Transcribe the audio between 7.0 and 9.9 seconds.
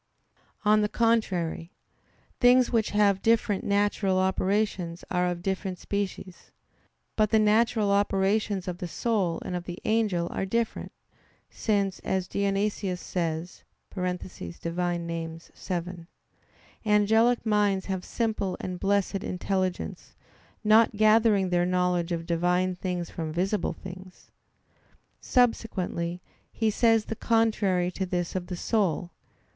But the natural operations of the soul and of an